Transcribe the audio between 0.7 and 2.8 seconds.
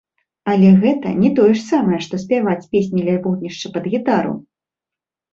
гэта не тое ж самае, што спяваць